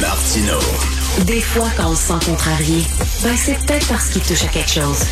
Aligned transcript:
Martino. 0.00 0.58
Des 1.26 1.40
fois, 1.40 1.68
quand 1.76 1.90
on 1.90 1.94
se 1.94 2.08
sent 2.08 2.24
contrarié, 2.24 2.82
ben 3.22 3.36
c'est 3.36 3.58
peut-être 3.66 3.86
parce 3.88 4.08
qu'il 4.10 4.22
touche 4.22 4.44
à 4.44 4.48
quelque 4.48 4.70
chose. 4.70 5.04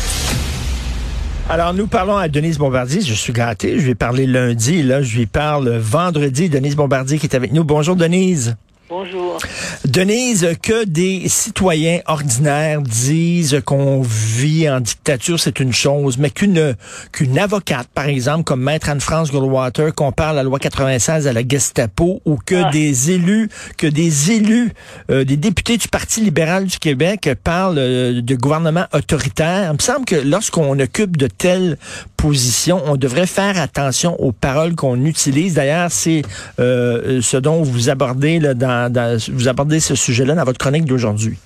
Alors, 1.49 1.73
nous 1.73 1.87
parlons 1.87 2.17
à 2.17 2.27
Denise 2.27 2.57
Bombardier. 2.57 3.01
Je 3.01 3.13
suis 3.13 3.33
gâté. 3.33 3.79
Je 3.79 3.85
vais 3.85 3.95
parler 3.95 4.25
lundi. 4.25 4.81
Là, 4.81 5.01
je 5.01 5.17
lui 5.17 5.25
parle 5.25 5.77
vendredi. 5.77 6.49
Denise 6.49 6.75
Bombardier 6.75 7.19
qui 7.19 7.27
est 7.27 7.35
avec 7.35 7.51
nous. 7.51 7.63
Bonjour, 7.63 7.95
Denise. 7.95 8.55
Bonjour. 8.89 9.37
Denise, 9.85 10.47
que 10.61 10.85
des 10.85 11.27
citoyens 11.27 11.99
ordinaires 12.07 12.81
disent 12.81 13.61
qu'on 13.65 14.01
vit 14.01 14.69
en 14.69 14.79
dictature, 14.79 15.39
c'est 15.39 15.59
une 15.59 15.73
chose, 15.73 16.17
mais 16.17 16.29
qu'une 16.29 16.75
qu'une 17.11 17.37
avocate, 17.39 17.87
par 17.93 18.05
exemple, 18.07 18.43
comme 18.43 18.61
Maître 18.61 18.89
Anne-France 18.89 19.31
Goldwater, 19.31 19.93
compare 19.93 20.33
la 20.33 20.43
loi 20.43 20.59
96 20.59 21.27
à 21.27 21.33
la 21.33 21.41
Gestapo, 21.47 22.21
ou 22.25 22.37
que 22.45 22.55
Ah. 22.65 22.69
des 22.71 23.11
élus, 23.11 23.49
que 23.77 23.87
des 23.87 24.31
élus, 24.31 24.71
euh, 25.11 25.23
des 25.23 25.37
députés 25.37 25.77
du 25.77 25.87
Parti 25.87 26.21
libéral 26.21 26.65
du 26.65 26.77
Québec 26.77 27.29
parlent 27.43 27.77
euh, 27.77 28.21
de 28.21 28.35
gouvernement 28.35 28.85
autoritaire. 28.93 29.69
Il 29.71 29.73
me 29.73 29.79
semble 29.81 30.05
que 30.05 30.15
lorsqu'on 30.15 30.77
occupe 30.79 31.17
de 31.17 31.27
telles 31.27 31.77
positions, 32.17 32.81
on 32.85 32.97
devrait 32.97 33.27
faire 33.27 33.59
attention 33.59 34.19
aux 34.21 34.31
paroles 34.33 34.75
qu'on 34.75 35.05
utilise. 35.05 35.53
D'ailleurs, 35.53 35.89
c'est 35.91 36.21
euh, 36.59 37.21
ce 37.21 37.37
dont 37.37 37.61
vous 37.63 37.89
abordez 37.89 38.39
là, 38.39 38.53
dans, 38.53 38.91
dans- 38.91 39.17
vous 39.31 39.47
abordez 39.47 39.58
ce 39.79 39.95
sujet-là 39.95 40.35
dans 40.35 40.43
votre 40.45 40.59
chronique 40.59 40.85
d'aujourd'hui. 40.85 41.37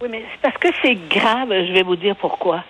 Oui, 0.00 0.08
mais 0.10 0.24
c'est 0.32 0.40
parce 0.42 0.56
que 0.58 0.68
c'est 0.82 0.94
grave, 1.08 1.48
je 1.50 1.72
vais 1.72 1.82
vous 1.82 1.96
dire 1.96 2.16
pourquoi. 2.16 2.64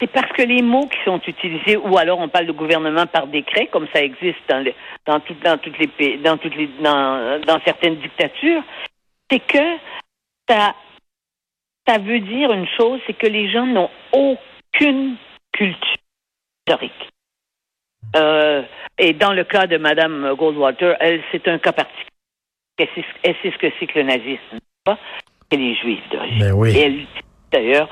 C'est 0.00 0.08
parce 0.10 0.32
que 0.32 0.42
les 0.42 0.62
mots 0.62 0.88
qui 0.88 0.98
sont 1.04 1.20
utilisés, 1.26 1.76
ou 1.76 1.96
alors 1.96 2.18
on 2.18 2.28
parle 2.28 2.46
de 2.46 2.52
gouvernement 2.52 3.06
par 3.06 3.28
décret, 3.28 3.68
comme 3.68 3.86
ça 3.94 4.02
existe 4.02 4.38
dans, 4.48 4.58
les- 4.58 4.74
dans, 5.06 5.20
tout- 5.20 5.36
dans 5.44 5.56
toutes 5.58 5.78
les 5.78 5.86
pays, 5.86 6.18
dans 6.18 6.36
toutes 6.38 6.56
les, 6.56 6.68
dans, 6.82 7.40
dans 7.46 7.60
certaines 7.64 7.96
dictatures, 7.96 8.62
c'est 9.30 9.38
que 9.40 9.76
ça, 10.48 10.74
ça 11.86 11.98
veut 11.98 12.18
dire 12.20 12.52
une 12.52 12.66
chose, 12.76 13.00
c'est 13.06 13.12
que 13.16 13.28
les 13.28 13.48
gens 13.50 13.66
n'ont 13.66 13.90
aucune 14.12 15.14
culture 15.52 15.78
historique. 16.66 17.08
Euh, 18.16 18.62
et 18.98 19.12
dans 19.12 19.32
le 19.32 19.44
cas 19.44 19.66
de 19.68 19.76
Madame 19.78 20.34
Goldwater, 20.36 20.96
c'est 21.30 21.46
un 21.46 21.58
cas 21.58 21.72
particulier. 21.72 22.08
Elle 22.78 22.88
sait, 22.94 23.04
elle 23.22 23.36
sait 23.42 23.50
ce 23.50 23.58
que 23.58 23.72
c'est 23.78 23.86
que 23.86 23.98
le 23.98 24.04
nazisme? 24.06 24.58
C'est 25.50 25.58
les 25.58 25.74
Juifs 25.74 26.08
d'origine. 26.10 26.38
Ben 26.38 26.52
oui. 26.52 26.76
Et 26.76 26.80
elle, 26.80 27.06
d'ailleurs, 27.52 27.88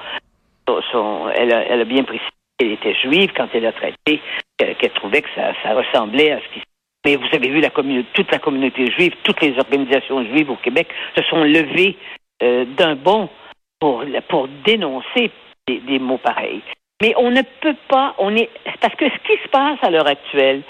elle, 0.67 1.53
a, 1.53 1.65
elle 1.67 1.81
a 1.81 1.85
bien 1.85 2.05
précisé 2.05 2.31
qu'elle 2.59 2.73
était 2.73 2.95
juive 2.95 3.31
quand 3.37 3.49
elle 3.55 3.67
a 3.67 3.73
traité, 3.73 4.21
qu'elle 4.57 4.93
trouvait 4.95 5.23
que 5.23 5.29
ça, 5.35 5.53
ça 5.63 5.75
ressemblait 5.75 6.33
à 6.33 6.41
ce 6.41 6.55
qui 6.55 6.63
mais 7.05 7.17
vous 7.17 7.29
avez 7.33 7.49
vu 7.49 7.61
la 7.61 7.71
toute 7.71 8.31
la 8.31 8.39
communauté 8.39 8.91
juive, 8.91 9.15
toutes 9.23 9.41
les 9.41 9.59
organisations 9.59 10.23
juives 10.25 10.51
au 10.51 10.57
Québec 10.57 10.89
se 11.17 11.23
sont 11.25 11.45
levées 11.45 11.97
euh, 12.43 12.67
d'un 12.77 12.95
bond 12.95 13.31
pour, 13.79 14.05
pour 14.29 14.49
dénoncer 14.67 15.31
des, 15.67 15.79
des 15.79 15.99
mots 15.99 16.19
pareils. 16.19 16.61
Mais 17.01 17.15
on 17.17 17.31
ne 17.31 17.41
peut 17.63 17.77
pas, 17.89 18.15
on 18.19 18.37
est 18.37 18.51
parce 18.81 18.95
que 18.97 19.07
ce 19.09 19.17
qui 19.27 19.43
se 19.43 19.49
passe 19.49 19.79
à 19.83 19.91
l'heure 19.91 20.07
actuelle 20.07 20.63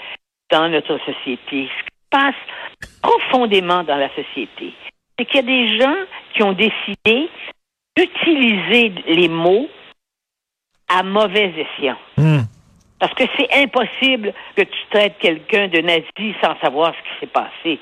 dans 0.49 0.69
notre 0.69 0.97
société, 0.99 1.67
passe 2.11 2.35
profondément 3.01 3.83
dans 3.83 3.95
la 3.95 4.09
société, 4.09 4.73
c'est 5.17 5.25
qu'il 5.25 5.37
y 5.37 5.39
a 5.39 5.41
des 5.41 5.79
gens 5.79 5.95
qui 6.33 6.43
ont 6.43 6.53
décidé 6.53 7.29
d'utiliser 7.97 8.93
les 9.07 9.27
mots 9.27 9.67
à 10.87 11.03
mauvais 11.03 11.53
escient. 11.57 11.97
Hmm. 12.17 12.41
Parce 12.99 13.13
que 13.15 13.23
c'est 13.37 13.51
impossible 13.55 14.33
que 14.55 14.61
tu 14.61 14.79
traites 14.91 15.17
quelqu'un 15.19 15.67
de 15.67 15.79
nazi 15.79 16.35
sans 16.43 16.55
savoir 16.59 16.93
ce 16.93 17.01
qui 17.01 17.19
s'est 17.21 17.31
passé. 17.31 17.79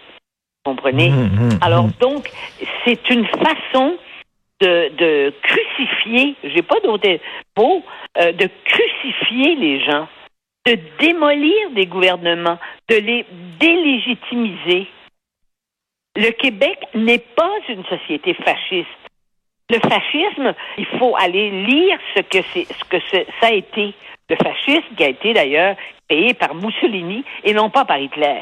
Vous 0.66 0.72
comprenez? 0.76 1.10
Hum, 1.10 1.52
hum, 1.52 1.60
Alors 1.62 1.88
donc, 2.00 2.30
c'est 2.86 3.10
une 3.10 3.26
façon 3.26 3.98
de, 4.62 4.90
de 4.98 5.34
crucifier, 5.42 6.36
j'ai 6.44 6.62
pas 6.62 6.80
d'autre 6.82 7.08
mot, 7.58 7.84
euh, 8.18 8.32
de 8.32 8.50
crucifier 8.66 9.56
les 9.56 9.84
gens, 9.84 10.08
de 10.66 10.78
démolir 11.00 11.72
des 11.72 11.86
gouvernements, 11.86 12.60
de 12.90 12.96
les 12.96 13.26
délégitimiser. 13.60 14.88
Le 16.16 16.32
Québec 16.32 16.80
n'est 16.94 17.24
pas 17.36 17.58
une 17.70 17.86
société 17.86 18.34
fasciste. 18.34 18.88
Le 19.70 19.80
fascisme, 19.80 20.54
il 20.78 20.86
faut 20.98 21.16
aller 21.18 21.52
lire 21.52 21.98
ce 22.16 22.22
que 22.22 22.40
que 22.90 22.98
ça 23.12 23.48
a 23.48 23.54
été. 23.54 23.94
Le 24.30 24.36
fascisme 24.36 24.96
qui 24.96 25.04
a 25.04 25.10
été 25.10 25.34
d'ailleurs 25.34 25.76
payé 26.08 26.34
par 26.34 26.56
Mussolini 26.56 27.24
et 27.44 27.54
non 27.54 27.70
pas 27.70 27.86
par 27.86 28.00
Hitler. 28.00 28.42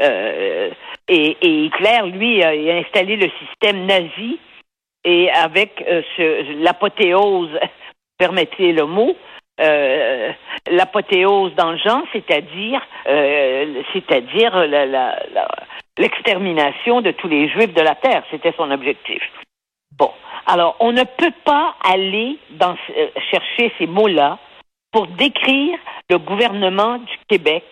Euh, 0.00 0.70
et, 1.08 1.36
Hitler, 1.42 2.00
lui, 2.12 2.42
a, 2.42 2.50
installé 2.76 3.16
le 3.16 3.30
système 3.40 3.86
nazi 3.86 4.38
et 5.04 5.30
avec 5.30 5.82
euh, 5.88 6.02
l'apothéose, 6.60 7.58
permettez 8.18 8.72
le 8.72 8.84
mot, 8.84 9.16
euh, 9.60 10.32
l'apothéose 10.70 11.52
dans 11.56 11.72
c'est-à-dire, 12.12 12.80
euh, 13.08 13.82
c'est-à-dire 13.92 14.54
l'extermination 15.98 17.00
de 17.00 17.10
tous 17.10 17.26
les 17.26 17.48
Juifs 17.48 17.74
de 17.74 17.80
la 17.80 17.96
terre. 17.96 18.22
C'était 18.30 18.54
son 18.56 18.70
objectif. 18.70 19.20
Bon, 19.96 20.12
alors 20.46 20.76
on 20.78 20.92
ne 20.92 21.02
peut 21.02 21.32
pas 21.44 21.74
aller 21.84 22.38
euh, 22.62 23.08
chercher 23.32 23.72
ces 23.78 23.88
mots-là 23.88 24.38
pour 24.92 25.08
décrire 25.08 25.76
le 26.08 26.18
gouvernement 26.18 26.98
du 26.98 27.16
Québec 27.28 27.64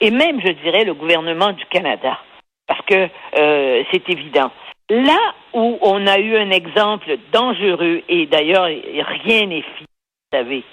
et 0.00 0.10
même, 0.10 0.40
je 0.44 0.52
dirais, 0.52 0.84
le 0.84 0.94
gouvernement 0.94 1.52
du 1.52 1.64
Canada, 1.66 2.18
parce 2.66 2.84
que 2.86 3.08
c'est 3.32 4.08
évident. 4.08 4.50
Là 4.88 5.18
où 5.52 5.78
on 5.82 6.06
a 6.06 6.18
eu 6.18 6.36
un 6.36 6.50
exemple 6.50 7.16
dangereux, 7.32 8.02
et 8.08 8.26
d'ailleurs 8.26 8.64
rien 8.64 9.46
n'est 9.46 9.62
fini, 9.62 9.86
vous 10.32 10.38
savez, 10.38 10.64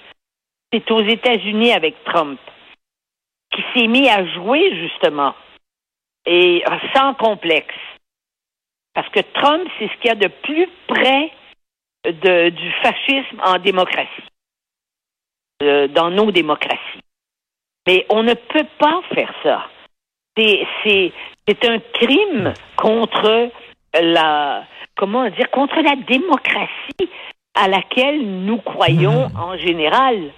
c'est 0.72 0.90
aux 0.90 1.02
États-Unis 1.02 1.72
avec 1.72 2.02
Trump, 2.04 2.38
qui 3.52 3.62
s'est 3.74 3.86
mis 3.86 4.08
à 4.08 4.26
jouer 4.34 4.74
justement, 4.76 5.34
et 6.26 6.62
sans 6.94 7.14
complexe. 7.14 7.74
Parce 8.94 9.08
que 9.10 9.20
Trump, 9.32 9.68
c'est 9.78 9.88
ce 9.88 9.92
qu'il 10.00 10.06
y 10.06 10.10
a 10.10 10.14
de 10.16 10.28
plus 10.28 10.68
près 10.86 11.32
de- 12.04 12.50
du 12.50 12.72
fascisme 12.82 13.40
en 13.44 13.58
démocratie, 13.58 14.28
euh, 15.62 15.88
dans 15.88 16.10
nos 16.10 16.30
démocraties. 16.30 17.00
Mais 17.86 18.04
on 18.10 18.22
ne 18.22 18.34
peut 18.34 18.66
pas 18.78 19.00
faire 19.14 19.32
ça. 19.42 19.68
C'est 20.36 21.64
un 21.64 21.78
crime 21.94 22.52
contre 22.76 23.50
la, 24.00 24.64
comment 24.96 25.28
dire, 25.30 25.50
contre 25.50 25.80
la 25.80 25.96
démocratie 25.96 27.08
à 27.54 27.66
laquelle 27.66 28.20
nous 28.44 28.58
croyons 28.58 29.28
en 29.36 29.56
général. 29.56 30.30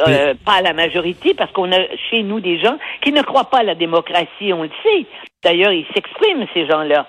Euh, 0.00 0.34
pas 0.44 0.56
à 0.56 0.62
la 0.62 0.74
majorité, 0.74 1.32
parce 1.32 1.50
qu'on 1.52 1.72
a 1.72 1.80
chez 2.10 2.22
nous 2.22 2.40
des 2.40 2.58
gens 2.58 2.76
qui 3.00 3.12
ne 3.12 3.22
croient 3.22 3.48
pas 3.48 3.58
à 3.58 3.62
la 3.62 3.74
démocratie, 3.74 4.52
on 4.52 4.62
le 4.62 4.70
sait. 4.82 5.06
D'ailleurs, 5.42 5.72
ils 5.72 5.86
s'expriment, 5.94 6.46
ces 6.52 6.66
gens-là. 6.66 7.06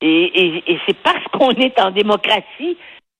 Et, 0.00 0.06
et, 0.08 0.72
et 0.72 0.78
c'est 0.86 0.96
parce 0.98 1.24
qu'on 1.32 1.50
est 1.50 1.80
en 1.80 1.90
démocratie 1.90 2.76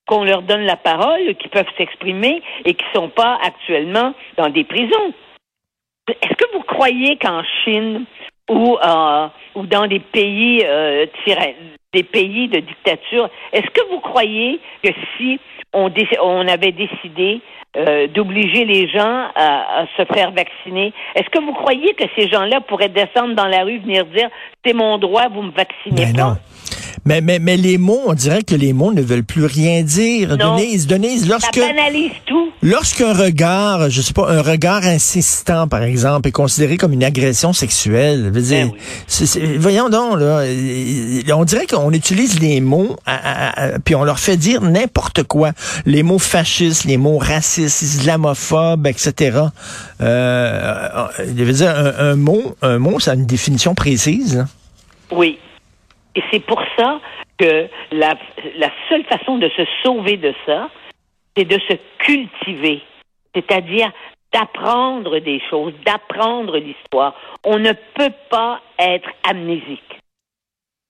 qu'on 0.07 0.25
leur 0.25 0.43
donne 0.43 0.63
la 0.63 0.77
parole, 0.77 1.35
qu'ils 1.37 1.51
peuvent 1.51 1.65
s'exprimer 1.77 2.43
et 2.65 2.75
qui 2.75 2.85
ne 2.95 3.01
sont 3.01 3.09
pas 3.09 3.39
actuellement 3.43 4.15
dans 4.37 4.49
des 4.49 4.65
prisons. 4.65 5.13
Est-ce 6.09 6.35
que 6.35 6.53
vous 6.53 6.63
croyez 6.63 7.17
qu'en 7.17 7.43
Chine 7.65 8.05
ou, 8.53 8.79
euh, 8.79 9.27
ou 9.55 9.67
dans 9.67 9.87
des 9.87 9.99
pays, 10.01 10.63
euh, 10.65 11.07
des 11.93 12.03
pays 12.03 12.49
de 12.49 12.61
dictature, 12.61 13.29
est-ce 13.53 13.67
que 13.71 13.89
vous 13.91 14.01
croyez 14.01 14.61
que 14.83 14.91
si 15.17 15.39
on, 15.73 15.89
dé- 15.89 16.09
on 16.23 16.47
avait 16.49 16.73
décidé 16.73 17.41
euh, 17.77 18.07
d'obliger 18.09 18.65
les 18.65 18.87
gens 18.89 19.29
à, 19.35 19.81
à 19.81 19.87
se 19.97 20.05
faire 20.15 20.31
vacciner, 20.33 20.93
est-ce 21.15 21.29
que 21.31 21.41
vous 21.43 21.55
croyez 21.55 21.95
que 21.95 22.05
ces 22.17 22.29
gens-là 22.29 22.61
pourraient 22.61 22.89
descendre 22.91 23.35
dans 23.35 23.47
la 23.49 23.63
rue, 23.65 23.79
venir 23.79 24.05
dire 24.07 24.29
c'est 24.65 24.75
mon 24.75 24.99
droit, 24.99 25.29
vous 25.29 25.43
me 25.43 25.53
vaccinez 25.53 26.07
Ben 26.07 26.15
pas? 26.15 26.23
non. 26.23 26.37
Mais, 27.05 27.21
mais, 27.21 27.41
mais 27.41 27.57
les 27.57 27.79
mots, 27.79 28.01
on 28.07 28.13
dirait 28.15 28.45
que 28.45 28.55
les 28.55 28.73
mots 28.73 28.93
ne 28.93 29.03
veulent 29.03 29.25
plus 29.25 29.45
rien 29.45 29.83
dire. 29.83 30.37
Non. 30.37 30.57
Denise, 30.57 30.87
Denise, 30.87 31.23
Ça 31.23 31.29
lorsque, 31.31 31.59
banalise 31.59 32.13
tout. 32.27 32.51
lorsqu'un 32.63 33.13
regard, 33.13 33.91
je 33.91 34.01
sais 34.01 34.13
pas, 34.13 34.31
un 34.31 34.41
regard 34.41 34.85
insistant, 34.85 35.67
par 35.67 35.83
exemple, 35.83 36.29
est 36.29 36.33
considéré 36.33 36.77
comme 36.77 36.93
une 36.93 37.03
agression 37.03 37.53
sexuelle, 37.53 38.23
je 38.27 38.31
veux 38.31 38.41
dire, 38.43 38.69
Ben 38.69 39.59
voyons 39.59 39.89
donc, 39.89 40.21
là, 40.21 40.45
on 41.37 41.45
dirait 41.45 41.67
qu'on 41.67 41.91
utilise 41.93 42.39
les 42.39 42.61
mots, 42.61 42.97
à- 43.05 43.15
à- 43.15 43.63
à- 43.75 43.79
puis 43.81 43.97
on 43.97 44.05
leur 44.05 44.21
fait 44.21 44.37
dire 44.37 44.61
n'importe 44.63 45.25
quoi. 45.25 45.51
Les 45.87 46.05
mots 46.05 46.21
fascistes, 46.21 46.85
les 46.85 46.99
mots 46.99 47.19
racistes, 47.19 47.83
islamophobes, 47.83 48.87
etc. 48.87 49.39
Euh, 50.01 50.89
je 51.19 51.45
veux 51.45 51.53
dire, 51.53 51.71
un, 51.77 52.11
un 52.13 52.17
mot, 52.17 52.55
un 52.63 52.79
mot, 52.79 53.01
ça 53.01 53.13
a 53.13 53.15
une 53.15 53.27
définition 53.27 53.75
précise. 53.75 54.37
là. 54.37 54.47
Oui. 55.11 55.39
Et 56.15 56.23
c'est 56.31 56.45
pour 56.45 56.63
ça 56.77 57.01
que 57.39 57.69
la, 57.91 58.15
seule 58.89 59.05
façon 59.05 59.39
de 59.39 59.49
se 59.51 59.63
sauver 59.83 60.17
de 60.17 60.35
ça, 60.47 60.71
c'est 61.37 61.45
de 61.45 61.59
se 61.61 61.75
cultiver, 61.99 62.83
c'est-à-dire 63.35 63.91
d'apprendre 64.33 65.19
des 65.19 65.41
choses, 65.51 65.75
d'apprendre 65.85 66.59
l'histoire. 66.59 67.15
On 67.45 67.59
ne 67.59 67.73
peut 67.73 68.13
pas 68.31 68.61
être 68.79 69.09
amnésique. 69.29 69.81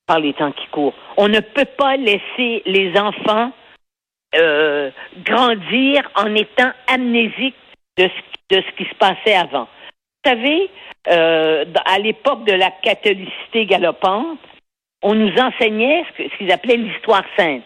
par 0.06 0.18
les 0.18 0.34
temps 0.34 0.52
qui 0.52 0.66
courent. 0.66 0.94
On 1.16 1.28
ne 1.28 1.40
peut 1.40 1.70
pas 1.78 1.96
laisser 1.96 2.62
les 2.66 2.98
enfants 2.98 3.52
euh, 4.34 4.90
grandir 5.24 6.10
en 6.16 6.34
étant 6.34 6.72
amnésiques 6.88 7.54
de 7.96 8.08
ce, 8.08 8.56
de 8.56 8.62
ce 8.62 8.76
qui 8.76 8.84
se 8.84 8.94
passait 8.96 9.34
avant. 9.34 9.68
Vous 10.24 10.30
savez, 10.30 10.70
euh, 11.08 11.64
à 11.84 11.98
l'époque 11.98 12.44
de 12.44 12.52
la 12.52 12.70
catholicité 12.70 13.66
galopante, 13.66 14.38
on 15.02 15.14
nous 15.14 15.32
enseignait 15.38 16.04
ce 16.16 16.36
qu'ils 16.36 16.52
appelaient 16.52 16.76
l'histoire 16.76 17.24
sainte. 17.36 17.64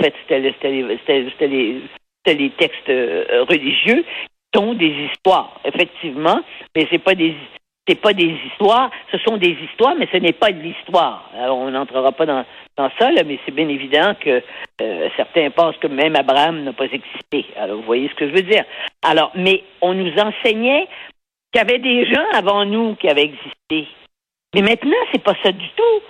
En 0.00 0.04
fait, 0.04 0.14
c'était 0.22 0.40
les, 2.34 2.50
textes 2.50 2.88
euh, 2.88 3.44
religieux 3.48 4.04
qui 4.04 4.58
sont 4.58 4.74
des 4.74 4.94
histoires, 5.10 5.60
effectivement, 5.64 6.40
mais 6.74 6.86
c'est 6.90 6.98
pas 6.98 7.14
pas 7.94 8.12
des 8.12 8.36
histoires, 8.46 8.90
ce 9.10 9.18
sont 9.18 9.36
des 9.38 9.56
histoires, 9.64 9.94
mais 9.96 10.08
ce 10.12 10.18
n'est 10.18 10.32
pas 10.32 10.52
de 10.52 10.60
l'histoire. 10.60 11.30
Alors, 11.34 11.58
on 11.58 11.70
n'entrera 11.70 12.12
pas 12.12 12.26
dans, 12.26 12.44
ça, 12.76 13.10
mais 13.24 13.38
c'est 13.44 13.54
bien 13.54 13.68
évident 13.68 14.14
que 14.20 14.42
euh, 14.82 15.08
certains 15.16 15.50
pensent 15.50 15.76
que 15.78 15.86
même 15.86 16.14
Abraham 16.14 16.64
n'a 16.64 16.72
pas 16.72 16.84
existé. 16.84 17.46
Alors, 17.56 17.76
vous 17.76 17.82
voyez 17.82 18.08
ce 18.08 18.14
que 18.14 18.28
je 18.28 18.34
veux 18.34 18.42
dire. 18.42 18.64
Alors, 19.02 19.32
mais 19.34 19.64
on 19.80 19.94
nous 19.94 20.12
enseignait 20.18 20.86
qu'il 21.52 21.60
y 21.60 21.64
avait 21.64 21.78
des 21.78 22.06
gens 22.06 22.24
avant 22.34 22.64
nous 22.64 22.94
qui 22.96 23.08
avaient 23.08 23.24
existé. 23.24 23.88
Mais 24.54 24.62
maintenant, 24.62 24.96
c'est 25.12 25.22
pas 25.22 25.34
ça 25.42 25.50
du 25.50 25.68
tout. 25.76 26.02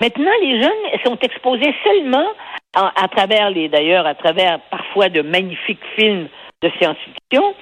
Maintenant, 0.00 0.32
les 0.42 0.60
jeunes 0.60 1.00
sont 1.04 1.18
exposés 1.18 1.74
seulement 1.84 2.26
à 2.74 3.08
travers 3.08 3.50
les, 3.50 3.68
d'ailleurs, 3.68 4.06
à 4.06 4.14
travers 4.14 4.60
parfois 4.70 5.08
de 5.08 5.22
magnifiques 5.22 5.84
films 5.96 6.28
de 6.62 6.70
science-fiction, 6.78 7.54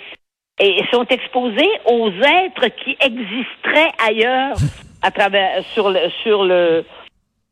et 0.58 0.80
sont 0.92 1.04
exposés 1.06 1.70
aux 1.86 2.10
êtres 2.10 2.68
qui 2.84 2.96
existeraient 3.00 3.92
ailleurs 4.06 4.54
à 5.02 5.10
travers 5.10 5.64
sur 5.74 5.90
le 5.90 6.10
sur 6.22 6.44
le 6.44 6.84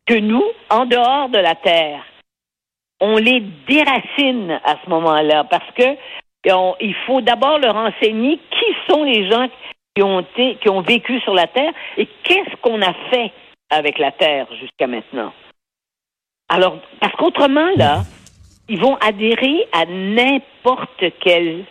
que 0.06 0.14
nous 0.14 0.44
en 0.70 0.86
dehors 0.86 1.28
de 1.28 1.38
la 1.38 1.54
terre. 1.54 2.04
On 3.00 3.16
les 3.16 3.40
déracine 3.66 4.60
à 4.64 4.76
ce 4.84 4.90
moment-là 4.90 5.44
parce 5.44 5.70
que 5.74 5.96
il 6.80 6.94
faut 7.06 7.20
d'abord 7.20 7.58
leur 7.58 7.76
enseigner 7.76 8.38
qui 8.50 8.92
sont 8.92 9.04
les 9.04 9.30
gens 9.30 9.48
qui 9.94 10.02
ont 10.02 10.20
été, 10.20 10.56
qui 10.56 10.68
ont 10.68 10.80
vécu 10.80 11.20
sur 11.20 11.34
la 11.34 11.46
terre 11.46 11.72
et 11.96 12.06
qu'est-ce 12.22 12.56
qu'on 12.62 12.80
a 12.80 12.94
fait 13.10 13.32
avec 13.70 13.98
la 13.98 14.12
terre 14.12 14.46
jusqu'à 14.60 14.86
maintenant. 14.86 15.32
Alors 16.48 16.78
parce 17.00 17.14
qu'autrement 17.14 17.70
là, 17.76 18.02
ils 18.68 18.80
vont 18.80 18.96
adhérer 18.96 19.66
à 19.72 19.84
n'importe 19.86 21.04
quel 21.20 21.64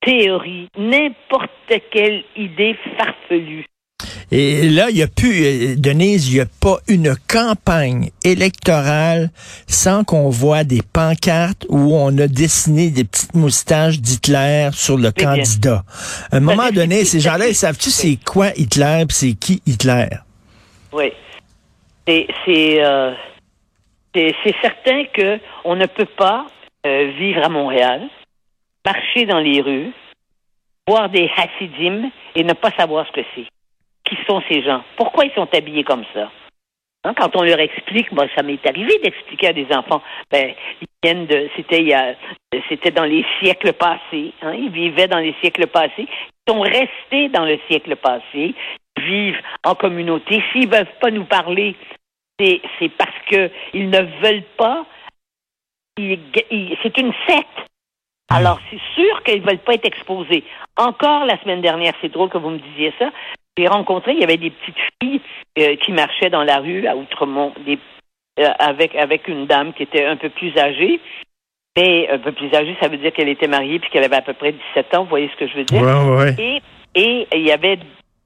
théorie, 0.00 0.68
n'importe 0.78 1.82
quelle 1.90 2.24
idée 2.36 2.76
farfelue. 2.98 3.66
Et 4.32 4.68
là, 4.68 4.90
il 4.90 4.96
n'y 4.96 5.02
a 5.02 5.06
plus, 5.06 5.44
euh, 5.44 5.76
Denise, 5.76 6.28
il 6.28 6.34
n'y 6.34 6.40
a 6.40 6.46
pas 6.46 6.78
une 6.88 7.14
campagne 7.28 8.10
électorale 8.24 9.30
sans 9.68 10.02
qu'on 10.02 10.30
voit 10.30 10.64
des 10.64 10.82
pancartes 10.82 11.64
où 11.68 11.94
on 11.94 12.16
a 12.18 12.26
dessiné 12.26 12.90
des 12.90 13.04
petites 13.04 13.34
moustaches 13.34 14.00
d'Hitler 14.00 14.70
sur 14.72 14.98
le 14.98 15.12
candidat. 15.12 15.84
À 16.32 16.36
un 16.36 16.40
moment 16.40 16.70
donné, 16.70 17.04
ces 17.04 17.20
gens-là, 17.20 17.48
ils 17.48 17.54
savent-tu 17.54 17.90
c'est 17.90 18.18
quoi 18.24 18.48
Hitler 18.56 19.04
et 19.08 19.12
c'est 19.12 19.34
qui 19.34 19.62
Hitler? 19.64 20.08
Oui. 20.96 21.12
C'est, 22.06 22.26
c'est, 22.46 22.82
euh, 22.82 23.12
certain 24.62 25.04
qu'on 25.14 25.76
ne 25.76 25.84
peut 25.84 26.06
pas 26.06 26.46
euh, 26.86 27.10
vivre 27.18 27.44
à 27.44 27.50
Montréal 27.50 28.08
marcher 28.82 29.26
dans 29.26 29.40
les 29.40 29.60
rues, 29.60 29.92
voir 30.86 31.10
des 31.10 31.28
hassidim 31.36 32.10
et 32.34 32.44
ne 32.44 32.54
pas 32.54 32.70
savoir 32.78 33.06
ce 33.08 33.12
que 33.12 33.26
c'est. 33.34 33.46
Qui 34.04 34.16
sont 34.26 34.40
ces 34.48 34.62
gens? 34.62 34.84
Pourquoi 34.96 35.26
ils 35.26 35.32
sont 35.32 35.48
habillés 35.52 35.84
comme 35.84 36.04
ça? 36.14 36.30
Hein, 37.04 37.12
quand 37.14 37.36
on 37.36 37.42
leur 37.42 37.60
explique, 37.60 38.10
moi, 38.12 38.26
ça 38.34 38.42
m'est 38.42 38.64
arrivé 38.66 38.98
d'expliquer 39.02 39.48
à 39.48 39.52
des 39.52 39.66
enfants, 39.72 40.02
ben, 40.30 40.54
ils 40.80 40.86
viennent 41.02 41.26
de, 41.26 41.50
c'était 41.56 41.84
c'était 42.68 42.90
dans 42.90 43.04
les 43.04 43.24
siècles 43.40 43.74
passés, 43.74 44.32
hein, 44.40 44.54
ils 44.54 44.70
vivaient 44.70 45.08
dans 45.08 45.18
les 45.18 45.34
siècles 45.42 45.66
passés, 45.66 46.06
ils 46.08 46.52
sont 46.52 46.60
restés 46.60 47.28
dans 47.28 47.44
le 47.44 47.58
siècle 47.68 47.96
passé, 47.96 48.54
vivent 48.98 49.40
en 49.64 49.74
communauté. 49.74 50.42
S'ils 50.52 50.68
ne 50.68 50.76
veulent 50.76 50.98
pas 51.00 51.10
nous 51.10 51.24
parler, 51.24 51.76
c'est, 52.38 52.60
c'est 52.78 52.90
parce 52.90 53.16
qu'ils 53.28 53.90
ne 53.90 54.00
veulent 54.22 54.44
pas. 54.56 54.84
c'est 55.98 56.98
une 56.98 57.12
secte. 57.26 57.66
Alors, 58.28 58.58
c'est 58.70 58.80
sûr 58.94 59.22
qu'ils 59.22 59.42
ne 59.42 59.46
veulent 59.46 59.58
pas 59.58 59.74
être 59.74 59.86
exposés. 59.86 60.42
Encore 60.76 61.24
la 61.26 61.40
semaine 61.42 61.60
dernière, 61.60 61.94
c'est 62.00 62.12
drôle 62.12 62.28
que 62.28 62.38
vous 62.38 62.50
me 62.50 62.58
disiez 62.58 62.92
ça. 62.98 63.10
J'ai 63.56 63.68
rencontré, 63.68 64.12
il 64.12 64.20
y 64.20 64.24
avait 64.24 64.36
des 64.36 64.50
petites 64.50 64.76
filles 65.00 65.20
euh, 65.58 65.76
qui 65.76 65.92
marchaient 65.92 66.28
dans 66.28 66.42
la 66.42 66.58
rue 66.58 66.86
à 66.86 66.96
Outremont, 66.96 67.54
des, 67.64 67.78
euh, 68.38 68.50
avec 68.58 68.94
avec 68.96 69.28
une 69.28 69.46
dame 69.46 69.72
qui 69.72 69.84
était 69.84 70.04
un 70.04 70.16
peu 70.16 70.28
plus 70.28 70.56
âgée. 70.58 71.00
Mais 71.76 72.08
un 72.10 72.18
peu 72.18 72.32
plus 72.32 72.52
âgée, 72.54 72.76
ça 72.80 72.88
veut 72.88 72.96
dire 72.96 73.12
qu'elle 73.12 73.28
était 73.28 73.48
mariée 73.48 73.78
puis 73.78 73.90
qu'elle 73.90 74.04
avait 74.04 74.16
à 74.16 74.22
peu 74.22 74.34
près 74.34 74.52
17 74.74 74.94
ans. 74.94 75.04
Vous 75.04 75.10
voyez 75.10 75.30
ce 75.30 75.36
que 75.36 75.46
je 75.46 75.56
veux 75.56 75.64
dire? 75.64 75.82
Ouais, 75.82 76.16
ouais. 76.16 76.34
Et 76.38 76.62
et 76.96 77.28
il 77.34 77.46
y 77.46 77.52
avait 77.52 77.78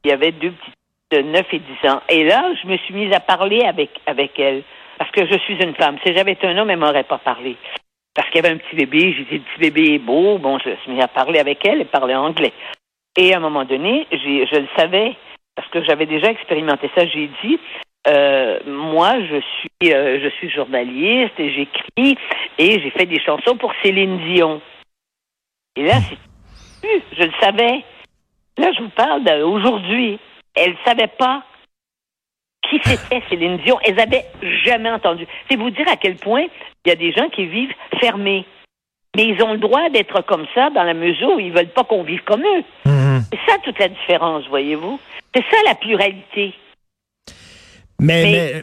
il 0.05 0.11
y 0.11 0.13
avait 0.13 0.33
deux 0.33 0.53
petites 0.53 0.75
de 1.13 1.23
9 1.23 1.47
et 1.53 1.59
10 1.83 1.91
ans. 1.91 2.01
Et 2.09 2.25
là, 2.25 2.53
je 2.63 2.69
me 2.69 2.77
suis 2.79 2.95
mise 2.95 3.13
à 3.13 3.21
parler 3.21 3.63
avec 3.63 3.91
avec 4.07 4.39
elle 4.39 4.63
parce 4.99 5.11
que 5.11 5.27
je 5.27 5.39
suis 5.39 5.57
une 5.57 5.75
femme. 5.75 5.99
Si 6.05 6.15
j'avais 6.15 6.33
été 6.33 6.47
un 6.47 6.57
homme, 6.57 6.71
elle 6.71 6.79
m'aurait 6.79 7.05
pas 7.05 7.19
parlé 7.19 7.57
parce 8.15 8.29
qu'il 8.29 8.43
y 8.43 8.47
avait 8.47 8.55
un 8.55 8.59
petit 8.59 8.77
bébé, 8.77 9.15
j'ai 9.17 9.25
dit 9.25 9.39
le 9.39 9.41
petit 9.41 9.61
bébé 9.61 9.95
est 9.95 9.99
beau, 9.99 10.39
bon, 10.39 10.59
je 10.59 10.71
me 10.71 10.77
suis 10.77 10.93
mis 10.93 11.03
à 11.03 11.09
parler 11.09 11.39
avec 11.39 11.65
elle 11.67 11.81
et 11.81 11.85
parler 11.85 12.15
anglais. 12.15 12.53
Et 13.17 13.33
à 13.33 13.39
un 13.39 13.41
moment 13.41 13.65
donné, 13.65 14.07
je 14.13 14.59
le 14.59 14.69
savais, 14.77 15.17
parce 15.55 15.69
que 15.69 15.83
j'avais 15.85 16.07
déjà 16.07 16.31
expérimenté 16.31 16.91
ça, 16.95 17.07
j'ai 17.07 17.31
dit, 17.43 17.59
euh, 18.09 18.61
moi, 18.67 19.15
je 19.21 19.41
suis, 19.41 19.93
euh, 19.93 20.21
je 20.23 20.29
suis 20.37 20.51
journaliste 20.51 21.39
et 21.39 21.53
j'écris 21.53 22.17
et 22.59 22.81
j'ai 22.81 22.91
fait 22.91 23.07
des 23.07 23.21
chansons 23.21 23.57
pour 23.57 23.73
Céline 23.83 24.19
Dion. 24.19 24.61
Et 25.77 25.85
là, 25.85 25.95
c'est 26.09 26.19
je 27.13 27.25
le 27.25 27.33
savais. 27.41 27.85
Là, 28.61 28.71
je 28.77 28.83
vous 28.83 28.91
parle 28.91 29.25
d'aujourd'hui. 29.25 30.19
Elle 30.55 30.73
ne 30.73 30.77
savait 30.85 31.11
pas 31.19 31.43
qui 32.69 32.79
c'était 32.85 33.23
Céline 33.31 33.57
Dion. 33.65 33.79
Elles 33.85 33.95
n'avaient 33.95 34.27
jamais 34.65 34.91
entendu. 34.91 35.27
C'est 35.49 35.57
vous 35.57 35.71
dire 35.71 35.89
à 35.89 35.97
quel 35.97 36.17
point 36.17 36.45
il 36.85 36.89
y 36.89 36.93
a 36.93 36.97
des 36.97 37.11
gens 37.13 37.29
qui 37.31 37.47
vivent 37.47 37.73
fermés. 38.01 38.45
Mais 39.17 39.25
ils 39.29 39.43
ont 39.43 39.53
le 39.55 39.59
droit 39.59 39.89
d'être 39.89 40.21
comme 40.27 40.47
ça 40.55 40.69
dans 40.71 40.85
la 40.85 40.95
mesure 40.95 41.31
où 41.31 41.41
ils 41.41 41.53
veulent 41.53 41.73
pas 41.73 41.85
qu'on 41.85 42.03
vive 42.03 42.23
comme 42.25 42.43
eux. 42.43 42.63
Mhm. 42.85 43.23
C'est 43.33 43.51
ça 43.51 43.59
toute 43.65 43.79
la 43.79 43.89
différence, 43.89 44.47
voyez-vous. 44.49 45.01
C'est 45.35 45.45
ça 45.51 45.57
la 45.65 45.75
pluralité. 45.75 46.55
mais 47.99 48.63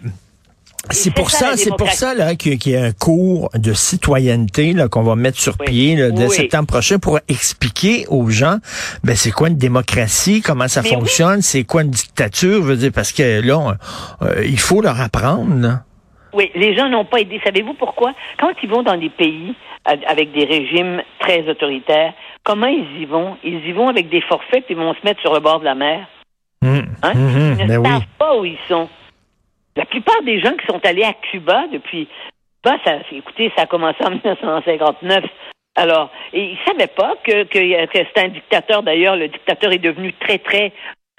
c'est 0.89 1.13
pour 1.13 1.31
ça, 1.31 1.57
c'est 1.57 1.75
pour 1.75 1.91
ça 1.91 2.13
là 2.13 2.35
qu'il 2.35 2.65
y 2.67 2.75
a 2.75 2.83
un 2.83 2.91
cours 2.91 3.49
de 3.53 3.73
citoyenneté 3.73 4.73
là 4.73 4.87
qu'on 4.87 5.03
va 5.03 5.15
mettre 5.15 5.37
sur 5.37 5.57
pied 5.57 5.95
là, 5.95 6.11
dès 6.11 6.29
septembre 6.29 6.67
prochain 6.67 6.97
pour 6.99 7.19
expliquer 7.27 8.05
aux 8.09 8.29
gens, 8.29 8.57
ben 9.03 9.15
c'est 9.15 9.31
quoi 9.31 9.49
une 9.49 9.57
démocratie, 9.57 10.41
comment 10.41 10.67
ça 10.67 10.83
fonctionne, 10.83 11.41
c'est 11.41 11.63
quoi 11.63 11.81
une 11.83 11.91
dictature, 11.91 12.61
veux 12.61 12.77
dire 12.77 12.91
parce 12.93 13.11
que 13.11 13.41
là, 13.45 13.77
euh, 14.21 14.43
il 14.45 14.59
faut 14.59 14.81
leur 14.81 14.99
apprendre. 15.01 15.79
Oui, 16.33 16.51
les 16.55 16.75
gens 16.75 16.87
n'ont 16.89 17.05
pas 17.05 17.19
aidé. 17.19 17.39
Savez-vous 17.43 17.73
pourquoi? 17.73 18.13
Quand 18.39 18.51
ils 18.61 18.69
vont 18.69 18.83
dans 18.83 18.97
des 18.97 19.09
pays 19.09 19.55
avec 19.85 20.33
des 20.33 20.45
régimes 20.45 21.01
très 21.19 21.47
autoritaires, 21.49 22.13
comment 22.43 22.67
ils 22.67 23.01
y 23.01 23.05
vont? 23.05 23.37
Ils 23.43 23.65
y 23.65 23.71
vont 23.71 23.87
avec 23.87 24.09
des 24.09 24.21
forfaits, 24.21 24.65
puis 24.65 24.75
ils 24.75 24.77
vont 24.77 24.93
se 24.93 24.99
mettre 25.03 25.21
sur 25.21 25.33
le 25.33 25.39
bord 25.39 25.59
de 25.59 25.65
la 25.65 25.75
mer. 25.75 26.07
Mmh. 26.61 26.79
Hein? 27.03 27.13
Mmh, 27.13 27.57
ils 27.59 27.67
ne 27.67 27.77
ben 27.79 27.89
savent 27.91 28.07
pas 28.19 28.37
où 28.37 28.45
ils 28.45 28.57
sont. 28.67 28.89
La 29.77 29.85
plupart 29.85 30.23
des 30.23 30.39
gens 30.39 30.53
qui 30.57 30.65
sont 30.65 30.83
allés 30.83 31.03
à 31.03 31.13
Cuba 31.13 31.65
depuis, 31.71 32.07
bah, 32.63 32.77
ça, 32.83 32.97
écoutez, 33.11 33.51
ça 33.55 33.63
a 33.63 33.65
commencé 33.67 34.03
en 34.03 34.09
1959. 34.25 35.23
Alors, 35.75 36.09
ils 36.33 36.53
ne 36.53 36.65
savaient 36.65 36.87
pas 36.87 37.15
que, 37.23 37.45
c'était 37.53 38.21
un 38.21 38.29
dictateur. 38.29 38.81
D'ailleurs, 38.81 39.15
le 39.15 39.27
dictateur 39.27 39.71
est 39.71 39.77
devenu 39.77 40.11
très, 40.13 40.39
très 40.39 40.73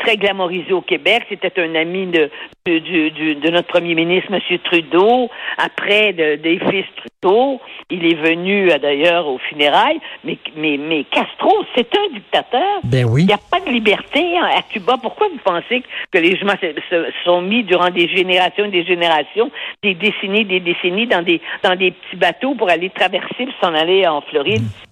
très 0.09 0.17
glamorisé 0.17 0.73
au 0.73 0.81
Québec. 0.81 1.25
C'était 1.29 1.61
un 1.61 1.75
ami 1.75 2.07
de, 2.07 2.31
de, 2.65 2.79
de, 2.79 3.35
de, 3.35 3.51
notre 3.51 3.69
premier 3.69 3.95
ministre, 3.95 4.33
M. 4.33 4.59
Trudeau. 4.65 5.29
Après, 5.59 6.15
des 6.15 6.59
fils 6.71 6.87
Trudeau, 6.97 7.61
il 7.91 8.07
est 8.07 8.15
venu 8.15 8.71
euh, 8.71 8.79
d'ailleurs 8.79 9.27
aux 9.27 9.37
funérailles. 9.37 10.01
Mais, 10.25 10.39
mais, 10.57 10.79
mais 10.79 11.05
Castro, 11.05 11.53
c'est 11.77 11.95
un 11.95 12.15
dictateur. 12.15 12.81
Ben 12.85 13.05
oui. 13.05 13.25
Il 13.25 13.27
n'y 13.27 13.35
a 13.35 13.39
pas 13.51 13.61
de 13.61 13.71
liberté 13.71 14.39
hein, 14.39 14.49
à 14.57 14.63
Cuba. 14.63 14.97
Pourquoi 15.03 15.29
vous 15.29 15.41
pensez 15.45 15.83
que 16.11 16.19
les 16.19 16.37
gens 16.39 16.47
se 16.91 17.05
sont 17.25 17.43
mis 17.43 17.63
durant 17.65 17.91
des 17.91 18.09
générations 18.09 18.65
et 18.65 18.71
des 18.71 18.87
générations, 18.87 19.51
des 19.83 19.93
décennies, 19.93 20.47
des 20.47 20.61
décennies 20.61 21.07
dans 21.07 21.23
des, 21.23 21.43
dans 21.63 21.77
des 21.77 21.91
petits 21.91 22.17
bateaux 22.17 22.55
pour 22.55 22.71
aller 22.71 22.89
traverser 22.89 23.45
pour 23.45 23.55
s'en 23.61 23.75
aller 23.75 24.07
en 24.07 24.23
Floride? 24.23 24.63
Mm. 24.63 24.89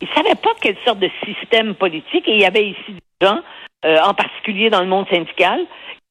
Ils 0.00 0.08
ne 0.08 0.14
savaient 0.14 0.40
pas 0.40 0.50
quelle 0.60 0.76
sorte 0.86 1.00
de 1.00 1.10
système 1.26 1.74
politique 1.74 2.26
et 2.28 2.32
il 2.32 2.40
y 2.40 2.46
avait 2.46 2.68
ici 2.68 2.94
des 3.20 3.26
gens 3.26 3.40
euh, 3.84 3.98
en 4.04 4.14
particulier 4.14 4.70
dans 4.70 4.80
le 4.80 4.86
monde 4.86 5.06
syndical, 5.10 5.60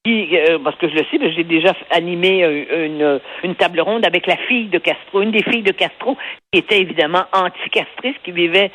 qui, 0.03 0.35
euh, 0.35 0.59
parce 0.63 0.75
que 0.77 0.89
je 0.89 0.95
le 0.95 1.05
sais, 1.05 1.33
j'ai 1.33 1.43
déjà 1.43 1.73
animé 1.89 2.43
euh, 2.43 2.85
une, 2.85 3.19
une, 3.43 3.55
table 3.55 3.79
ronde 3.81 4.05
avec 4.05 4.27
la 4.27 4.37
fille 4.37 4.67
de 4.67 4.77
Castro, 4.77 5.21
une 5.21 5.31
des 5.31 5.43
filles 5.43 5.63
de 5.63 5.71
Castro, 5.71 6.17
qui 6.51 6.59
était 6.59 6.81
évidemment 6.81 7.23
anti-castriste, 7.31 8.19
qui 8.23 8.31
vivait 8.31 8.71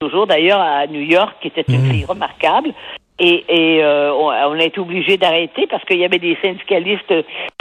toujours 0.00 0.26
d'ailleurs 0.26 0.60
à 0.60 0.86
New 0.86 1.00
York, 1.00 1.36
qui 1.40 1.48
était 1.48 1.64
une 1.68 1.86
mmh. 1.86 1.90
fille 1.90 2.04
remarquable. 2.04 2.72
Et, 3.20 3.44
et 3.48 3.82
euh, 3.82 4.12
on, 4.12 4.30
a 4.30 4.62
été 4.62 4.78
obligé 4.78 5.16
d'arrêter 5.16 5.66
parce 5.66 5.84
qu'il 5.84 5.98
y 5.98 6.04
avait 6.04 6.20
des 6.20 6.38
syndicalistes 6.40 7.12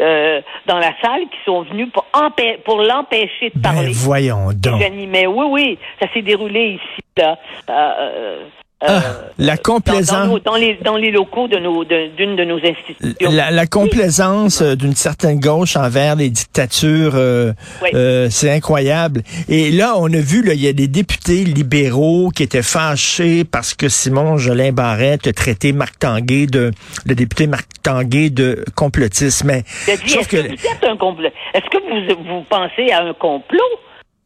euh, 0.02 0.42
dans 0.68 0.78
la 0.78 0.94
salle 1.02 1.22
qui 1.22 1.38
sont 1.46 1.64
venus 1.64 1.88
pour, 1.92 2.06
pour 2.64 2.82
l'empêcher 2.84 3.50
de 3.50 3.60
ben, 3.60 3.74
parler. 3.74 3.92
voyons 3.94 4.50
donc. 4.54 4.80
Oui, 4.80 5.46
oui, 5.50 5.80
ça 6.00 6.08
s'est 6.14 6.22
déroulé 6.22 6.74
ici. 6.76 7.02
Là. 7.18 7.40
Euh, 7.70 8.46
ah, 8.80 9.02
la 9.40 9.58
complaisance. 9.58 10.40
Dans, 10.44 10.56
les, 10.56 10.76
dans 10.76 10.98
les 10.98 11.10
locaux 11.10 11.48
de 11.48 11.58
nos, 11.58 11.84
d'une 11.84 12.36
de, 12.36 12.44
nos 12.44 12.58
institutions. 12.58 13.32
La, 13.32 13.50
la 13.50 13.66
complaisance 13.66 14.62
euh, 14.62 14.76
d'une 14.76 14.96
certaine 14.96 15.40
gauche 15.40 15.76
envers 15.76 16.16
les 16.16 16.30
dictatures, 16.30 17.14
euh, 17.16 17.54
euh, 17.96 18.28
c'est 18.30 18.52
incroyable. 18.52 19.24
Et 19.50 19.72
là, 19.72 19.96
on 19.98 20.14
a 20.14 20.20
vu, 20.20 20.44
là, 20.44 20.54
il 20.54 20.62
y 20.62 20.68
a 20.68 20.74
des 20.74 20.88
députés 20.88 21.44
libéraux 21.44 22.30
qui 22.30 22.44
étaient 22.44 22.62
fâchés 22.62 23.44
parce 23.46 23.74
que 23.74 23.90
Simon 23.90 24.38
Jolin 24.38 24.72
Barrette 24.74 25.26
a 25.26 25.34
traité 25.34 25.74
Marc 25.74 25.98
Tanguay 25.98 26.46
de, 26.46 26.72
le 27.08 27.16
député 27.16 27.48
Marc 27.48 27.68
Tanguay 27.82 28.30
de 28.30 28.64
complotisme. 28.76 29.48
Mais, 29.48 29.64
est-ce 29.88 30.28
que, 30.28 30.38
vous 30.38 30.54
êtes 30.54 30.84
un 30.88 30.98
complot? 30.98 31.30
Est-ce 31.56 31.66
que 31.72 32.14
vous, 32.14 32.24
vous 32.30 32.46
pensez 32.48 32.92
à 32.92 33.02
un 33.02 33.14
complot? 33.14 33.80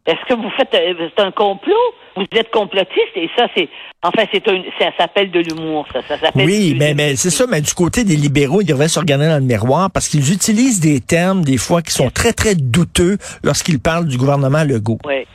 Est-ce 0.05 0.25
que 0.27 0.33
vous 0.33 0.49
faites 0.51 0.69
c'est 0.71 1.21
un 1.21 1.31
complot? 1.31 1.75
Vous 2.15 2.25
êtes 2.31 2.49
complotiste 2.49 3.15
et 3.15 3.29
ça 3.37 3.47
c'est 3.55 3.69
enfin 4.01 4.23
c'est 4.31 4.45
un 4.47 4.63
ça 4.79 4.91
s'appelle 4.97 5.29
de 5.29 5.39
l'humour 5.39 5.87
ça 5.93 6.01
ça 6.01 6.17
s'appelle 6.17 6.45
Oui, 6.45 6.75
mais 6.77 6.93
mais 6.95 7.15
c'est 7.15 7.29
ça 7.29 7.45
mais 7.47 7.61
du 7.61 7.73
côté 7.73 8.03
des 8.03 8.15
libéraux, 8.15 8.61
ils 8.61 8.65
devraient 8.65 8.87
se 8.87 8.99
regarder 8.99 9.27
dans 9.27 9.37
le 9.37 9.45
miroir 9.45 9.91
parce 9.91 10.09
qu'ils 10.09 10.33
utilisent 10.33 10.79
des 10.79 11.01
termes 11.01 11.43
des 11.43 11.57
fois 11.57 11.83
qui 11.83 11.91
sont 11.91 12.09
très 12.09 12.33
très 12.33 12.55
douteux 12.55 13.17
lorsqu'ils 13.43 13.79
parlent 13.79 14.07
du 14.07 14.17
gouvernement 14.17 14.63
Legault. 14.63 14.97
Oui. 15.05 15.25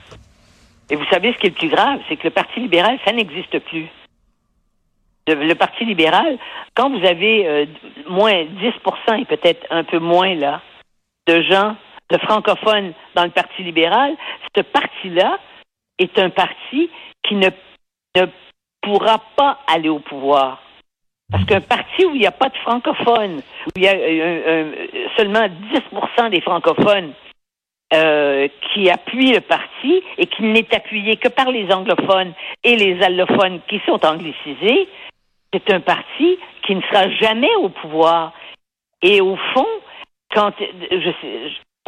Et 0.90 0.96
vous 0.96 1.06
savez 1.11 1.32
ce 1.32 1.38
qui 1.38 1.46
est 1.46 1.50
le 1.50 1.56
plus 1.56 1.68
grave, 1.68 2.00
c'est 2.08 2.16
que 2.16 2.25
le 2.25 2.30
Parti 2.30 2.61
libéral 2.61 2.99
ça 3.04 3.12
n'existe 3.12 3.58
plus. 3.61 3.87
Le, 5.28 5.54
Parti 5.54 5.85
libéral, 5.85 6.38
quand 6.75 6.90
vous 6.90 7.04
avez 7.04 7.49
euh, 7.49 7.66
moins 8.08 8.44
10% 8.44 9.20
et 9.20 9.25
peut-être 9.25 9.66
un 9.70 9.82
peu 9.82 9.99
moins 9.99 10.35
là 10.35 10.61
de 11.26 11.42
gens 11.42 11.76
de 12.10 12.18
francophones 12.18 12.92
dans 13.14 13.25
le 13.25 13.30
Parti 13.30 13.62
libéral, 13.62 14.16
ce 14.54 14.62
parti-là 14.62 15.38
est 15.98 16.18
un 16.18 16.30
parti 16.30 16.90
qui 17.22 17.34
ne, 17.34 17.48
ne 18.16 18.26
pourra 18.80 19.18
pas 19.36 19.58
aller 19.66 19.88
au 19.88 19.98
pouvoir. 19.98 20.62
Parce 21.30 21.44
qu'un 21.44 21.60
parti 21.60 22.04
où 22.04 22.14
il 22.14 22.20
n'y 22.20 22.26
a 22.26 22.32
pas 22.32 22.48
de 22.48 22.56
francophones, 22.58 23.38
où 23.66 23.70
il 23.76 23.82
y 23.82 23.88
a 23.88 23.94
euh, 23.94 24.86
seulement 25.16 25.40
10% 25.40 26.30
des 26.30 26.40
francophones 26.40 27.12
euh, 27.92 28.48
qui 28.72 28.88
appuient 28.90 29.32
le 29.32 29.40
parti 29.40 30.02
et 30.18 30.26
qui 30.26 30.42
n'est 30.42 30.72
appuyé 30.75 31.16
que 31.16 31.28
par 31.28 31.50
les 31.50 31.72
anglophones 31.72 32.32
et 32.62 32.76
les 32.76 33.02
allophones 33.02 33.60
qui 33.68 33.80
sont 33.86 34.04
anglicisés, 34.06 34.88
c'est 35.52 35.72
un 35.72 35.80
parti 35.80 36.38
qui 36.64 36.76
ne 36.76 36.82
sera 36.82 37.10
jamais 37.10 37.54
au 37.56 37.70
pouvoir. 37.70 38.32
Et 39.02 39.20
au 39.20 39.36
fond, 39.54 39.66
quand 40.32 40.52
je, 40.60 41.10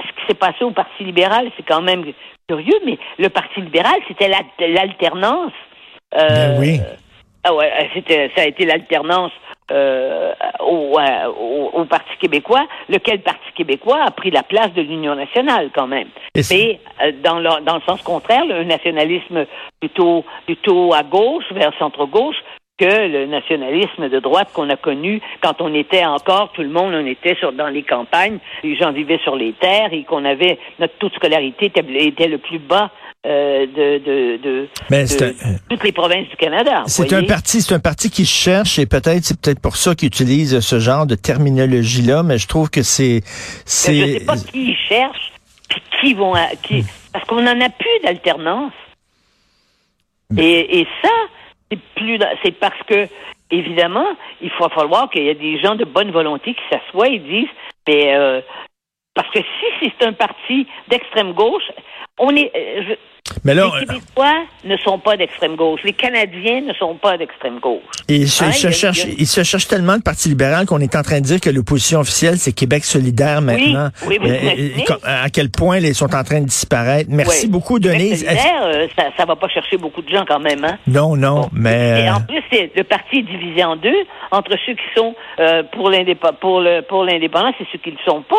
ce 0.02 0.20
qui 0.20 0.26
s'est 0.26 0.34
passé 0.34 0.64
au 0.64 0.70
Parti 0.70 1.04
libéral, 1.04 1.50
c'est 1.56 1.66
quand 1.66 1.82
même 1.82 2.04
curieux, 2.48 2.78
mais 2.84 2.98
le 3.18 3.28
Parti 3.28 3.60
libéral, 3.60 3.96
c'était 4.08 4.28
l'alternance. 4.28 5.52
Euh, 6.14 6.28
ben 6.28 6.60
oui. 6.60 6.80
Ah 7.44 7.54
ouais, 7.54 7.70
c'était, 7.94 8.30
ça 8.36 8.42
a 8.42 8.46
été 8.46 8.66
l'alternance 8.66 9.32
euh, 9.70 10.32
au, 10.60 10.98
au, 11.74 11.84
Parti 11.84 12.10
québécois, 12.20 12.66
lequel 12.88 13.20
Parti 13.20 13.52
québécois 13.54 14.02
a 14.04 14.10
pris 14.10 14.30
la 14.30 14.42
place 14.42 14.72
de 14.72 14.82
l'Union 14.82 15.14
nationale 15.14 15.70
quand 15.74 15.86
même. 15.86 16.08
Mais 16.34 16.80
euh, 17.02 17.12
dans, 17.22 17.38
le, 17.38 17.64
dans 17.64 17.76
le 17.76 17.82
sens 17.86 18.02
contraire, 18.02 18.44
le 18.44 18.64
nationalisme 18.64 19.46
plutôt 19.80 20.24
plutôt 20.46 20.92
à 20.94 21.02
gauche, 21.02 21.44
vers 21.52 21.72
centre-gauche, 21.78 22.36
que 22.78 23.08
le 23.08 23.26
nationalisme 23.26 24.08
de 24.08 24.20
droite 24.20 24.48
qu'on 24.52 24.70
a 24.70 24.76
connu 24.76 25.20
quand 25.42 25.60
on 25.60 25.74
était 25.74 26.04
encore, 26.04 26.52
tout 26.52 26.62
le 26.62 26.68
monde, 26.68 26.94
on 26.94 27.06
était 27.06 27.34
sur, 27.34 27.52
dans 27.52 27.68
les 27.68 27.82
campagnes, 27.82 28.38
les 28.62 28.76
gens 28.76 28.92
vivaient 28.92 29.20
sur 29.24 29.36
les 29.36 29.52
terres 29.52 29.92
et 29.92 30.04
qu'on 30.04 30.24
avait, 30.24 30.58
notre 30.78 30.94
taux 30.98 31.08
de 31.08 31.14
scolarité 31.14 31.66
était, 31.66 32.28
le 32.28 32.38
plus 32.38 32.58
bas 32.58 32.90
euh, 33.26 33.66
de, 33.66 33.98
de, 33.98 34.36
de, 34.36 34.68
toutes 35.68 35.82
les 35.82 35.92
provinces 35.92 36.28
du 36.28 36.36
Canada. 36.36 36.84
C'est 36.86 37.12
un 37.12 37.24
parti, 37.24 37.60
c'est 37.60 37.74
un 37.74 37.80
parti 37.80 38.10
qui 38.10 38.24
cherche 38.24 38.78
et 38.78 38.86
peut-être 38.86 39.24
c'est 39.24 39.40
peut-être 39.40 39.60
pour 39.60 39.76
ça 39.76 39.94
qu'il 39.96 40.06
utilise 40.06 40.60
ce 40.60 40.78
genre 40.78 41.04
de 41.04 41.16
terminologie 41.16 42.02
là, 42.02 42.22
mais 42.22 42.38
je 42.38 42.46
trouve 42.46 42.70
que 42.70 42.82
c'est 42.82 43.22
c'est. 43.64 43.94
Je 43.94 44.18
sais 44.18 44.24
pas 44.24 44.36
qui 44.36 44.74
cherche, 44.88 45.32
puis 45.68 45.82
qui 46.00 46.14
vont, 46.14 46.34
qui, 46.62 46.84
parce 47.12 47.24
qu'on 47.26 47.44
en 47.44 47.60
a 47.60 47.68
plus 47.70 48.00
d'alternance. 48.04 48.72
Et, 50.36 50.80
et 50.80 50.86
ça, 51.02 51.08
c'est 51.70 51.80
plus, 51.94 52.18
c'est 52.42 52.58
parce 52.58 52.82
que, 52.86 53.08
évidemment, 53.50 54.06
il 54.40 54.50
faut 54.50 54.68
falloir 54.68 55.10
qu'il 55.10 55.24
y 55.24 55.28
ait 55.28 55.34
des 55.34 55.58
gens 55.58 55.74
de 55.74 55.84
bonne 55.84 56.10
volonté 56.10 56.54
qui 56.54 56.62
s'assoient 56.70 57.08
et 57.08 57.18
disent, 57.18 57.48
mais, 57.86 58.14
euh, 58.14 58.40
parce 59.18 59.30
que 59.30 59.40
si 59.40 59.90
c'est 59.98 60.06
un 60.06 60.12
parti 60.12 60.68
d'extrême 60.86 61.32
gauche, 61.32 61.64
on 62.20 62.36
est, 62.36 62.52
euh, 62.54 62.94
mais 63.44 63.52
là, 63.52 63.68
les 63.80 63.86
Québécois 63.86 64.44
ne 64.64 64.76
sont 64.76 65.00
pas 65.00 65.16
d'extrême 65.16 65.56
gauche. 65.56 65.80
Les 65.82 65.92
Canadiens 65.92 66.60
ne 66.60 66.72
sont 66.74 66.94
pas 66.94 67.18
d'extrême 67.18 67.58
gauche. 67.58 67.82
Et 68.08 68.14
il 68.14 68.28
se, 68.28 68.44
hein, 68.44 68.52
cherche, 68.52 69.04
il, 69.18 69.26
se 69.26 69.42
cherche 69.42 69.66
tellement 69.66 69.94
le 69.94 70.02
Parti 70.02 70.28
libéral 70.28 70.66
qu'on 70.66 70.78
est 70.78 70.94
en 70.94 71.02
train 71.02 71.18
de 71.18 71.24
dire 71.24 71.40
que 71.40 71.50
l'opposition 71.50 71.98
officielle, 71.98 72.36
c'est 72.38 72.52
Québec 72.52 72.84
solidaire 72.84 73.42
maintenant. 73.42 73.88
Oui, 74.06 74.18
oui, 74.22 74.30
oui 74.30 74.84
à 75.02 75.28
quel 75.30 75.50
point 75.50 75.78
ils 75.78 75.96
sont 75.96 76.14
en 76.14 76.22
train 76.22 76.40
de 76.40 76.46
disparaître. 76.46 77.10
Merci 77.10 77.48
beaucoup, 77.48 77.80
Denise. 77.80 78.24
Solidaire, 78.24 78.66
euh, 78.66 78.86
ça, 78.96 79.06
ça 79.16 79.24
va 79.24 79.34
pas 79.34 79.48
chercher 79.48 79.78
beaucoup 79.78 80.02
de 80.02 80.08
gens 80.08 80.24
quand 80.26 80.40
même. 80.40 80.64
Hein? 80.64 80.78
Non, 80.86 81.16
non, 81.16 81.48
mais... 81.52 82.04
Et 82.04 82.10
en 82.10 82.20
plus, 82.20 82.42
le 82.52 82.84
parti 82.84 83.18
est 83.18 83.22
divisé 83.22 83.64
en 83.64 83.74
deux, 83.74 84.06
entre 84.30 84.52
ceux 84.64 84.74
qui 84.74 84.84
sont 84.96 85.16
euh, 85.40 85.64
pour 85.72 85.90
l'indépendance 85.90 87.54
et 87.60 87.66
ceux 87.72 87.78
qui 87.78 87.90
ne 87.90 87.96
le 87.96 88.04
sont 88.06 88.22
pas. 88.22 88.36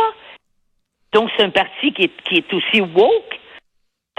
Donc, 1.14 1.30
c'est 1.36 1.44
un 1.44 1.50
parti 1.50 1.92
qui 1.94 2.04
est, 2.04 2.12
qui 2.24 2.38
est 2.38 2.54
aussi 2.54 2.82
woke 2.82 3.40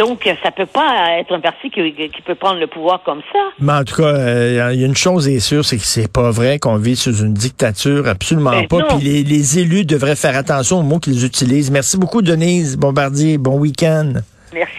donc, 0.00 0.26
ça 0.42 0.50
peut 0.50 0.64
pas 0.64 1.18
être 1.18 1.30
un 1.35 1.40
parti 1.40 1.68
qui, 1.68 1.82
peut 2.25 2.35
prendre 2.35 2.59
le 2.59 2.66
pouvoir 2.66 3.02
comme 3.02 3.20
ça. 3.30 3.38
Mais 3.59 3.75
en 3.75 3.85
tout 3.85 3.97
cas, 3.97 4.14
euh, 4.14 4.70
il 4.73 4.80
y 4.80 4.82
a 4.82 4.87
une 4.87 4.97
chose 4.97 5.28
est 5.28 5.40
sûre, 5.40 5.62
c'est 5.62 5.76
que 5.76 5.82
c'est 5.82 6.11
pas 6.11 6.30
vrai 6.30 6.59
qu'on 6.59 6.76
vit 6.76 6.97
sous 6.97 7.18
une 7.18 7.35
dictature, 7.35 8.09
absolument 8.09 8.50
ben 8.50 8.66
pas. 8.66 8.82
Puis 8.85 9.04
les, 9.04 9.23
les, 9.23 9.59
élus 9.59 9.85
devraient 9.85 10.16
faire 10.16 10.38
attention 10.38 10.78
aux 10.78 10.82
mots 10.82 11.00
qu'ils 11.00 11.26
utilisent. 11.26 11.70
Merci 11.70 11.99
beaucoup, 11.99 12.23
Denise 12.23 12.78
Bombardier. 12.78 13.37
Bon 13.37 13.59
week-end. 13.59 14.14
Merci. 14.54 14.68